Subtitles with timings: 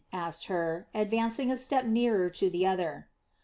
[0.11, 3.07] asked Hur, advancing a step nearer to the other.